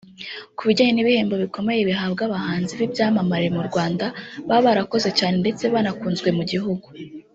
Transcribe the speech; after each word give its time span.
Ku 0.57 0.61
bijyanye 0.67 0.93
n’ibihembo 0.93 1.35
bikomeye 1.43 1.81
bihabwa 1.89 2.21
abahanzi 2.25 2.73
b’ibyamamare 2.79 3.47
mu 3.55 3.61
Rwanda 3.69 4.05
baba 4.49 4.63
barakoze 4.65 5.09
cyane 5.17 5.35
ndetse 5.43 5.63
banakunzwe 5.73 6.29
mu 6.39 6.43
gihugu 6.53 6.87